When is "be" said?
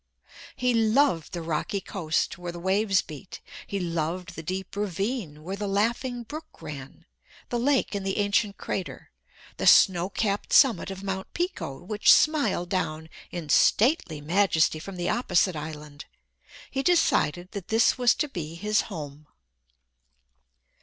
18.27-18.55